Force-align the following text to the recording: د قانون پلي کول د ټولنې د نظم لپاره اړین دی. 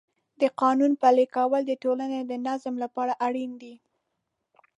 د 0.41 0.43
قانون 0.61 0.91
پلي 1.01 1.25
کول 1.35 1.61
د 1.67 1.73
ټولنې 1.83 2.19
د 2.25 2.31
نظم 2.47 2.73
لپاره 2.83 3.13
اړین 3.27 3.51
دی. 3.61 3.75